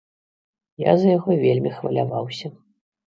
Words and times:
Я 0.83 0.93
за 1.01 1.07
яго 1.17 1.31
вельмі 1.43 1.73
хваляваўся. 1.75 2.47